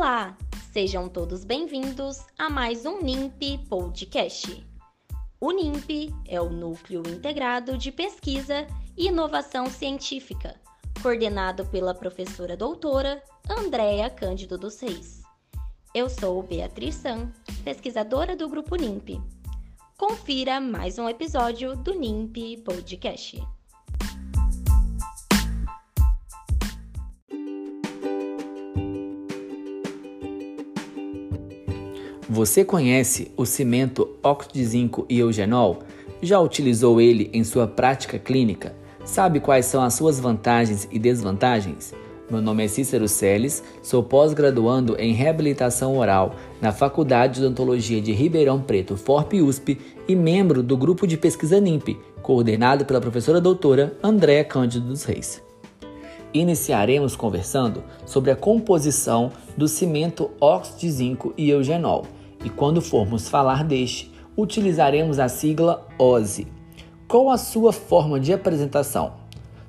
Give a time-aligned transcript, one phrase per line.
[0.00, 0.34] Olá,
[0.72, 4.66] sejam todos bem-vindos a mais um NIMP Podcast.
[5.38, 10.58] O NIMP é o Núcleo Integrado de Pesquisa e Inovação Científica,
[11.02, 15.20] coordenado pela professora doutora Andréa Cândido dos Reis.
[15.94, 17.30] Eu sou Beatriz San,
[17.62, 19.20] pesquisadora do Grupo NIMP.
[19.98, 23.38] Confira mais um episódio do NIMP Podcast.
[32.32, 35.80] Você conhece o cimento óxido de zinco e eugenol?
[36.22, 38.72] Já utilizou ele em sua prática clínica?
[39.04, 41.92] Sabe quais são as suas vantagens e desvantagens?
[42.30, 48.12] Meu nome é Cícero Celes, sou pós-graduando em reabilitação oral na Faculdade de Odontologia de
[48.12, 54.44] Ribeirão Preto, FORP-USP e membro do grupo de pesquisa NIMP, coordenado pela professora doutora Andréa
[54.44, 55.42] Cândido dos Reis.
[56.32, 62.06] Iniciaremos conversando sobre a composição do cimento óxido de zinco e eugenol
[62.44, 66.46] e quando formos falar deste, utilizaremos a sigla OSE.
[67.06, 69.12] Qual a sua forma de apresentação?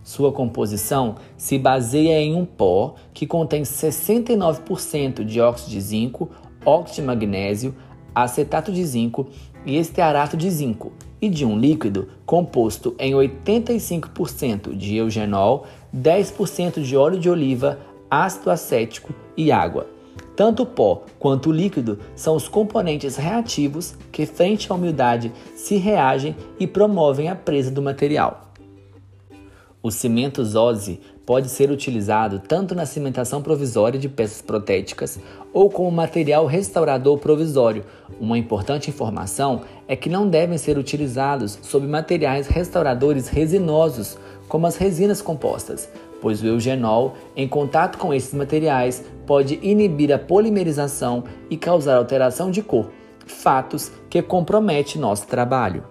[0.04, 6.30] Sua composição se baseia em um pó que contém 69% de óxido de zinco,
[6.66, 7.76] óxido de magnésio,
[8.14, 9.28] acetato de zinco
[9.66, 16.98] e estearato de zinco, e de um líquido composto em 85% de eugenol, 10% de
[16.98, 19.88] óleo de oliva, ácido acético e água.
[20.36, 25.76] Tanto o pó quanto o líquido são os componentes reativos que, frente à umidade, se
[25.76, 28.52] reagem e promovem a presa do material.
[29.84, 35.20] O cimento Zose pode ser utilizado tanto na cimentação provisória de peças protéticas
[35.52, 37.84] ou como material restaurador provisório.
[38.20, 44.76] Uma importante informação é que não devem ser utilizados sob materiais restauradores resinosos, como as
[44.76, 45.90] resinas compostas,
[46.22, 52.52] pois o eugenol, em contato com esses materiais, pode inibir a polimerização e causar alteração
[52.52, 52.90] de cor,
[53.26, 55.84] fatos que comprometem nosso trabalho.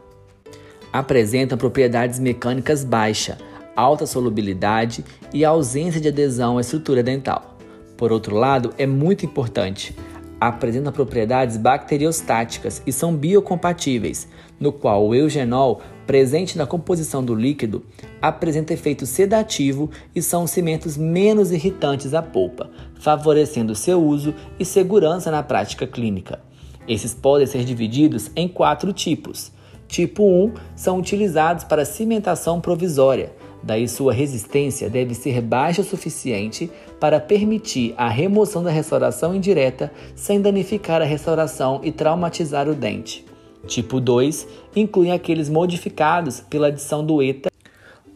[0.93, 3.37] Apresentam propriedades mecânicas baixa,
[3.77, 7.57] alta solubilidade e ausência de adesão à estrutura dental.
[7.97, 9.95] Por outro lado, é muito importante,
[10.41, 14.27] apresentam propriedades bacteriostáticas e são biocompatíveis,
[14.59, 17.85] no qual o eugenol, presente na composição do líquido,
[18.21, 25.31] apresenta efeito sedativo e são cimentos menos irritantes à polpa, favorecendo seu uso e segurança
[25.31, 26.41] na prática clínica.
[26.89, 29.53] Esses podem ser divididos em quatro tipos.
[29.87, 33.33] Tipo 1 são utilizados para cimentação provisória,
[33.63, 39.93] Daí sua resistência deve ser baixa o suficiente para permitir a remoção da restauração indireta
[40.17, 43.30] sem danificar a restauração e traumatizar o dente.
[43.67, 47.51] Tipo 2 inclui aqueles modificados pela adição do ETA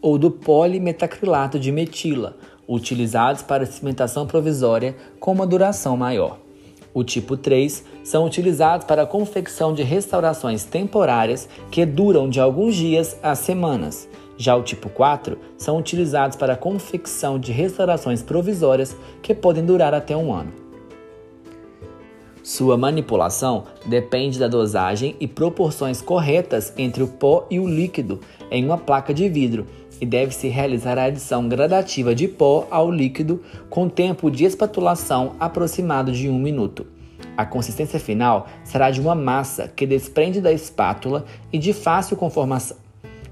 [0.01, 2.37] ou do polimetacrilato de metila,
[2.69, 6.39] utilizados para cimentação provisória com uma duração maior.
[6.93, 12.77] O tipo 3 são utilizados para a confecção de restaurações temporárias que duram de alguns
[12.77, 14.09] dias a semanas.
[14.37, 19.93] Já o tipo 4 são utilizados para a confecção de restaurações provisórias que podem durar
[19.93, 20.64] até um ano.
[22.45, 28.63] Sua manipulação depende da dosagem e proporções corretas entre o pó e o líquido em
[28.63, 29.67] uma placa de vidro
[29.99, 33.41] e deve-se realizar a adição gradativa de pó ao líquido
[33.71, 36.87] com tempo de espatulação aproximado de um minuto.
[37.35, 42.77] A consistência final será de uma massa que desprende da espátula e de fácil conformação.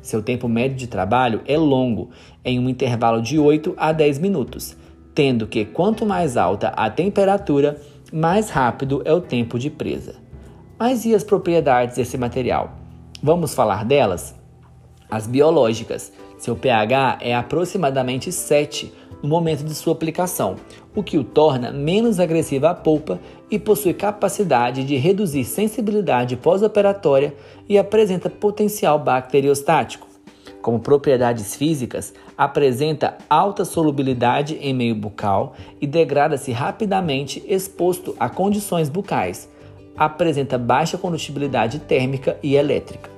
[0.01, 2.09] Seu tempo médio de trabalho é longo,
[2.43, 4.75] em um intervalo de 8 a 10 minutos,
[5.15, 7.79] tendo que quanto mais alta a temperatura,
[8.13, 10.17] mais rápido é o tempo de presa.
[10.79, 12.73] Mas e as propriedades desse material?
[13.23, 14.35] Vamos falar delas?
[15.11, 16.13] As biológicas.
[16.37, 18.93] Seu pH é aproximadamente 7
[19.23, 20.57] no momento de sua aplicação,
[20.95, 27.35] o que o torna menos agressivo à polpa e possui capacidade de reduzir sensibilidade pós-operatória
[27.69, 30.12] e apresenta potencial bacteriostático.
[30.63, 38.89] Como propriedades físicas, apresenta alta solubilidade em meio bucal e degrada-se rapidamente exposto a condições
[38.89, 39.51] bucais.
[39.97, 43.11] Apresenta baixa condutibilidade térmica e elétrica.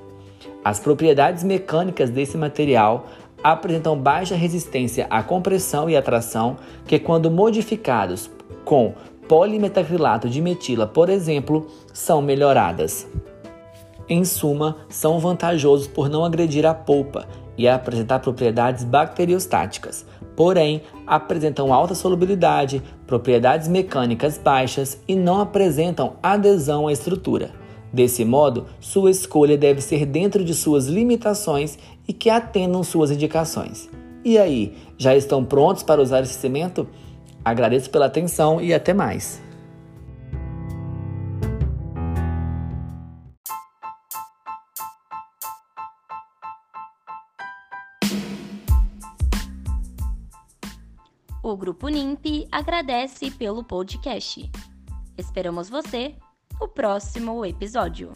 [0.63, 3.05] As propriedades mecânicas desse material
[3.43, 6.57] apresentam baixa resistência à compressão e atração,
[6.87, 8.27] que quando modificados
[8.65, 8.95] com
[9.27, 13.07] polimetacrilato de metila, por exemplo, são melhoradas.
[14.07, 20.05] Em suma, são vantajosos por não agredir a polpa e apresentar propriedades bacteriostáticas,
[20.35, 27.51] porém apresentam alta solubilidade, propriedades mecânicas baixas e não apresentam adesão à estrutura.
[27.91, 33.89] Desse modo, sua escolha deve ser dentro de suas limitações e que atendam suas indicações.
[34.23, 36.87] E aí, já estão prontos para usar esse cimento?
[37.43, 39.44] Agradeço pela atenção e até mais.
[51.47, 54.49] O Grupo NIMP agradece pelo podcast.
[55.15, 56.15] Esperamos você
[56.59, 58.13] no próximo episódio.